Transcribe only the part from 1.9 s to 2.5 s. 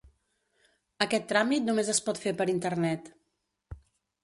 es pot fer per